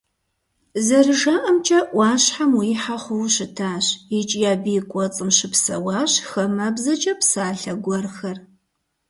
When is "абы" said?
4.53-4.71